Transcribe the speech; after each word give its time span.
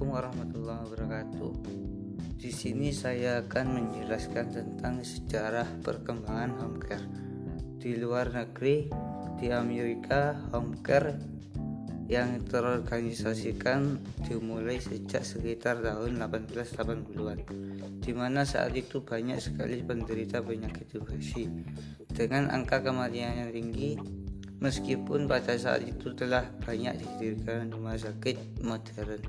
Assalamualaikum 0.00 0.32
warahmatullahi 0.32 0.80
wabarakatuh. 0.80 1.52
Di 2.40 2.48
sini 2.48 2.88
saya 2.88 3.44
akan 3.44 3.66
menjelaskan 3.68 4.46
tentang 4.48 5.04
sejarah 5.04 5.68
perkembangan 5.84 6.56
home 6.56 6.80
care. 6.80 7.04
Di 7.76 8.00
luar 8.00 8.32
negeri, 8.32 8.88
di 9.36 9.52
Amerika, 9.52 10.40
home 10.56 10.80
care 10.80 11.20
yang 12.08 12.40
terorganisasikan 12.48 14.00
dimulai 14.24 14.80
sejak 14.80 15.20
sekitar 15.20 15.84
tahun 15.84 16.16
1880-an, 16.16 17.38
di 18.00 18.12
mana 18.16 18.48
saat 18.48 18.72
itu 18.72 19.04
banyak 19.04 19.36
sekali 19.36 19.84
penderita 19.84 20.40
penyakit 20.40 20.96
infeksi 20.96 21.44
dengan 22.08 22.48
angka 22.48 22.80
kematian 22.80 23.36
yang 23.36 23.52
tinggi 23.52 24.00
Meskipun 24.60 25.24
pada 25.24 25.56
saat 25.56 25.88
itu 25.88 26.12
telah 26.12 26.44
banyak 26.60 27.00
didirikan 27.00 27.72
rumah 27.72 27.96
sakit 27.96 28.60
modern, 28.60 29.24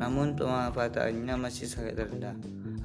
namun 0.00 0.32
pemanfaatannya 0.32 1.36
masih 1.36 1.68
sangat 1.68 2.00
rendah. 2.08 2.32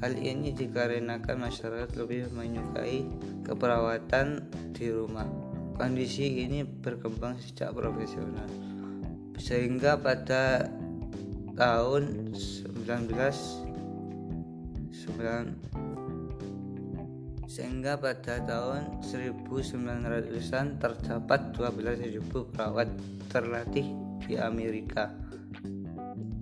Hal 0.03 0.19
ini 0.19 0.51
dikarenakan 0.51 1.47
masyarakat 1.47 1.95
lebih 1.95 2.27
menyukai 2.35 3.07
keperawatan 3.47 4.51
di 4.75 4.91
rumah. 4.91 5.31
Kondisi 5.79 6.43
ini 6.43 6.67
berkembang 6.67 7.39
sejak 7.39 7.71
profesional, 7.71 8.51
sehingga 9.39 9.95
pada 9.95 10.67
tahun 11.55 12.35
19 12.35 12.83
sehingga 17.47 17.95
pada 17.95 18.43
tahun 18.43 18.99
1900-an 19.01 20.83
terdapat 20.83 21.55
12.000 21.55 22.27
perawat 22.51 22.91
terlatih 23.31 23.87
di 24.27 24.35
Amerika 24.35 25.15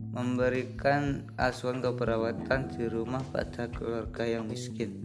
memberikan 0.09 1.29
asuhan 1.37 1.85
keperawatan 1.85 2.73
di 2.73 2.89
rumah 2.89 3.21
pada 3.29 3.69
keluarga 3.69 4.25
yang 4.25 4.49
miskin 4.49 4.97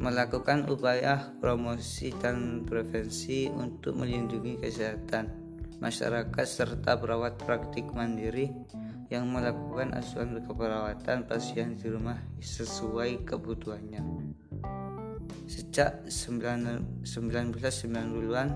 melakukan 0.00 0.64
upaya 0.64 1.28
promosi 1.44 2.08
dan 2.16 2.64
prevensi 2.64 3.52
untuk 3.52 4.00
melindungi 4.00 4.56
kesehatan 4.56 5.28
masyarakat 5.76 6.46
serta 6.48 6.96
perawat 6.96 7.36
praktik 7.40 7.84
mandiri 7.92 8.48
yang 9.12 9.26
melakukan 9.28 9.92
asuhan 9.96 10.40
keperawatan 10.40 11.28
pasien 11.28 11.74
di 11.76 11.88
rumah 11.92 12.16
sesuai 12.40 13.26
kebutuhannya. 13.28 14.00
Sejak 15.50 16.06
1990-an, 16.06 18.48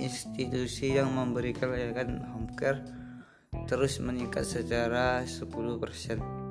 institusi 0.00 0.96
yang 0.96 1.12
memberikan 1.12 1.76
layanan 1.76 2.24
home 2.32 2.48
care 2.56 2.80
terus 3.68 4.00
meningkat 4.00 4.48
secara 4.48 5.28
10% 5.28 5.44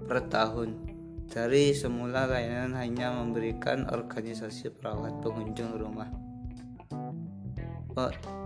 per 0.05 0.29
tahun. 0.29 0.69
Dari 1.25 1.73
semula 1.73 2.29
layanan 2.29 2.77
hanya 2.77 3.09
memberikan 3.09 3.89
organisasi 3.89 4.69
perawat 4.77 5.17
pengunjung 5.25 5.73
rumah. 5.73 6.13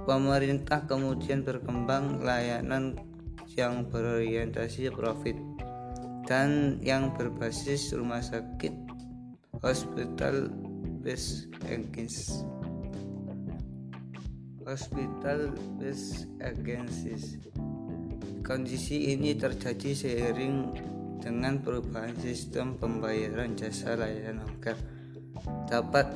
Pemerintah 0.07 0.87
kemudian 0.87 1.43
berkembang 1.43 2.23
layanan 2.23 2.95
yang 3.59 3.91
berorientasi 3.91 4.87
profit 4.95 5.35
dan 6.23 6.79
yang 6.79 7.11
berbasis 7.11 7.91
rumah 7.91 8.23
sakit, 8.23 8.71
hospital 9.59 10.70
based 11.01 11.49
agencies 11.65 12.45
hospital 14.65 15.51
based 15.81 16.29
agencies 16.39 17.37
kondisi 18.45 19.17
ini 19.17 19.33
terjadi 19.33 19.95
seiring 19.97 20.77
dengan 21.21 21.61
perubahan 21.61 22.17
sistem 22.17 22.77
pembayaran 22.77 23.55
jasa 23.57 23.95
layanan 23.97 24.41
hoker 24.45 24.77
dapat 25.69 26.07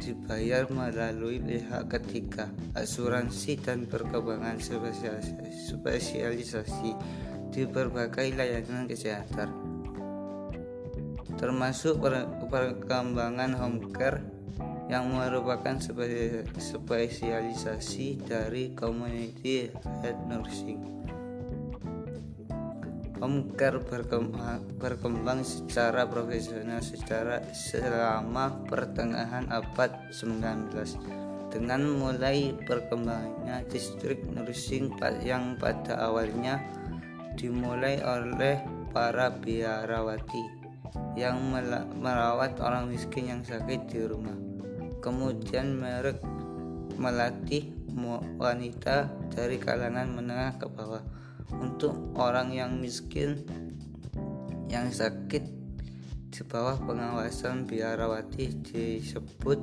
dibayar 0.00 0.64
melalui 0.72 1.38
pihak 1.38 1.92
ketiga 1.92 2.48
asuransi 2.72 3.60
dan 3.60 3.84
perkembangan 3.84 4.56
spesialisasi 4.62 6.92
di 7.50 7.66
berbagai 7.68 8.32
layanan 8.32 8.88
kesehatan 8.88 9.59
termasuk 11.38 12.00
perkembangan 12.48 13.54
home 13.54 13.92
care 13.92 14.40
yang 14.90 15.14
merupakan 15.14 15.78
spesialisasi 16.58 18.06
dari 18.26 18.74
community 18.74 19.70
health 20.02 20.22
nursing. 20.26 20.82
Home 23.22 23.54
care 23.54 23.78
berkembang 24.80 25.46
secara 25.46 26.08
profesional 26.10 26.82
secara 26.82 27.38
selama 27.54 28.66
pertengahan 28.66 29.46
abad 29.52 30.10
19 30.10 31.54
dengan 31.54 31.82
mulai 31.86 32.56
perkembangannya 32.64 33.62
distrik 33.70 34.26
nursing 34.26 34.90
yang 35.22 35.54
pada 35.60 36.00
awalnya 36.02 36.58
dimulai 37.38 38.00
oleh 38.02 38.58
para 38.90 39.30
biarawati 39.30 40.59
yang 41.14 41.38
merawat 41.98 42.58
orang 42.62 42.90
miskin 42.90 43.30
yang 43.30 43.42
sakit 43.42 43.90
di 43.90 44.00
rumah. 44.06 44.36
Kemudian 45.00 45.78
merek 45.78 46.20
melatih 47.00 47.72
wanita 48.36 49.08
dari 49.32 49.56
kalangan 49.56 50.08
menengah 50.12 50.60
ke 50.60 50.66
bawah 50.68 51.02
untuk 51.58 52.14
orang 52.14 52.54
yang 52.54 52.78
miskin 52.78 53.42
yang 54.70 54.86
sakit 54.92 55.42
di 56.30 56.42
bawah 56.46 56.78
pengawasan 56.78 57.66
biarawati 57.66 58.54
disebut 58.62 59.58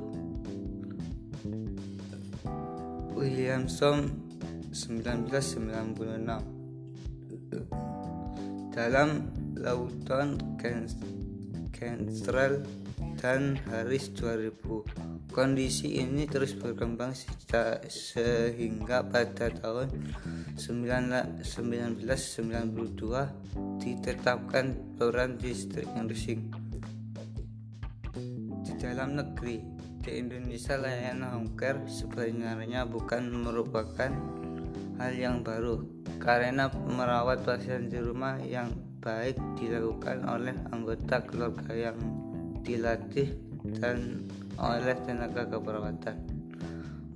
Williamson 3.16 4.12
1996 4.70 5.98
dalam 8.68 9.08
Lawton 9.58 10.38
Cantrell 11.74 12.62
dan 13.18 13.58
Harris 13.66 14.14
2000. 14.14 15.34
Kondisi 15.34 16.00
ini 16.00 16.24
terus 16.24 16.54
berkembang 16.56 17.12
sehingga 17.90 19.04
pada 19.06 19.50
tahun 19.50 19.90
1992 20.56 21.42
ditetapkan 23.82 24.66
peran 24.96 25.36
distrik 25.38 25.86
nursing. 25.94 26.48
Di 28.64 28.72
dalam 28.78 29.18
negeri, 29.18 29.62
di 30.02 30.10
Indonesia 30.16 30.78
layanan 30.78 31.34
home 31.34 31.52
care 31.58 31.84
sebenarnya 31.86 32.88
bukan 32.88 33.28
merupakan 33.30 34.10
hal 34.98 35.12
yang 35.14 35.46
baru 35.46 35.84
karena 36.18 36.66
merawat 36.72 37.46
pasien 37.46 37.86
di 37.86 38.02
rumah 38.02 38.40
yang 38.42 38.87
baik 38.98 39.38
dilakukan 39.58 40.26
oleh 40.26 40.54
anggota 40.74 41.22
keluarga 41.22 41.72
yang 41.74 41.98
dilatih 42.66 43.34
dan 43.78 44.26
oleh 44.58 44.96
tenaga 45.06 45.46
keperawatan 45.46 46.18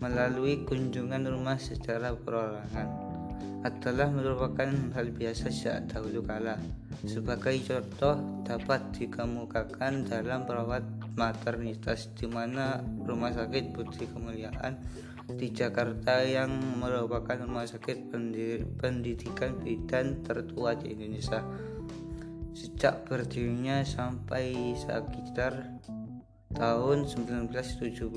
melalui 0.03 0.66
kunjungan 0.66 1.31
rumah 1.31 1.59
secara 1.59 2.15
perorangan 2.15 3.12
adalah 3.62 4.10
merupakan 4.10 4.66
hal 4.98 5.15
biasa 5.15 5.47
sejak 5.54 5.87
dahulu 5.87 6.26
kala. 6.26 6.59
Sebagai 7.06 7.62
contoh 7.62 8.19
dapat 8.43 8.82
dikemukakan 8.99 10.03
dalam 10.03 10.43
perawat 10.43 10.82
maternitas 11.16 12.12
di 12.16 12.26
mana 12.28 12.80
rumah 12.80 13.32
sakit 13.32 13.76
Putri 13.76 14.08
Kemuliaan 14.08 14.80
di 15.32 15.52
Jakarta 15.52 16.20
yang 16.25 16.50
merupakan 16.81 17.38
rumah 17.38 17.64
sakit 17.64 18.10
pendidikan 18.76 19.60
bidan 19.62 20.20
tertua 20.26 20.75
di 20.76 20.92
Indonesia 20.92 21.44
sejak 22.52 23.08
berdirinya 23.08 23.81
sampai 23.81 24.76
sekitar 24.76 25.81
tahun 26.52 27.08
1975 27.08 28.12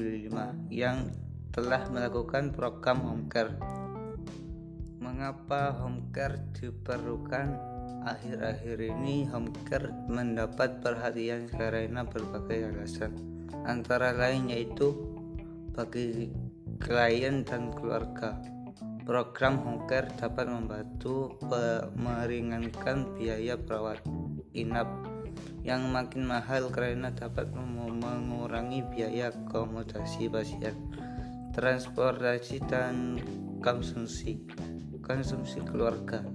yang 0.67 1.07
telah 1.55 1.87
melakukan 1.87 2.51
program 2.51 2.99
home 2.99 3.25
care. 3.31 3.55
Mengapa 4.99 5.71
home 5.79 6.11
care 6.11 6.35
diperlukan? 6.59 7.74
Akhir-akhir 8.05 8.77
ini 8.85 9.25
care 9.65 9.89
mendapat 10.05 10.79
perhatian 10.85 11.49
karena 11.49 12.05
berbagai 12.05 12.69
alasan. 12.69 13.17
Antara 13.65 14.13
lain 14.13 14.53
yaitu 14.53 14.93
bagi 15.73 16.29
klien 16.77 17.41
dan 17.41 17.73
keluarga 17.73 18.37
Program 19.05 19.61
care 19.85 20.09
dapat 20.17 20.49
membantu 20.49 21.37
meringankan 21.93 23.13
biaya 23.13 23.53
perawat 23.53 24.01
inap 24.57 24.89
yang 25.61 25.93
makin 25.93 26.25
mahal 26.25 26.73
karena 26.73 27.13
dapat 27.13 27.53
mengurangi 27.53 28.81
biaya 28.89 29.29
akomodasi 29.29 30.25
pasien, 30.25 30.73
transportasi 31.53 32.65
dan 32.65 33.21
konsumsi 33.61 34.41
konsumsi 35.05 35.61
keluarga. 35.61 36.25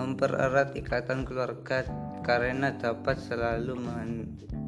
Mempererat 0.00 0.72
ikatan 0.72 1.28
keluarga 1.28 1.84
karena 2.24 2.72
dapat 2.72 3.20
selalu 3.20 3.76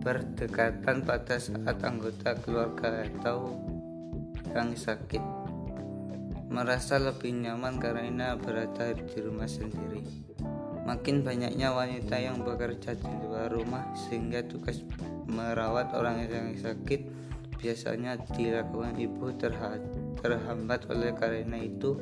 berdekatan 0.04 1.06
pada 1.08 1.40
saat 1.40 1.80
anggota 1.80 2.36
keluarga 2.44 3.08
atau 3.08 3.56
yang 4.52 4.76
sakit. 4.76 5.22
Merasa 6.52 7.00
lebih 7.00 7.32
nyaman 7.32 7.80
karena 7.80 8.36
berada 8.36 8.92
di 8.92 9.18
rumah 9.24 9.48
sendiri. 9.48 10.04
Makin 10.84 11.24
banyaknya 11.24 11.72
wanita 11.72 12.20
yang 12.20 12.44
bekerja 12.44 12.98
di 12.98 13.12
luar 13.24 13.48
rumah 13.48 13.94
sehingga 13.96 14.44
tugas 14.44 14.84
merawat 15.30 15.94
orang 15.96 16.28
yang 16.28 16.52
sakit 16.58 17.08
biasanya 17.62 18.18
dilakukan 18.34 18.98
ibu 18.98 19.30
terhambat 20.18 20.80
oleh 20.90 21.14
karena 21.14 21.62
itu 21.62 21.94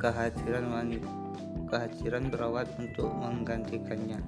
kehadiran 0.00 0.72
wanita 0.72 1.19
kehadiran 1.70 2.26
perawat 2.28 2.66
untuk 2.82 3.08
menggantikannya. 3.22 4.18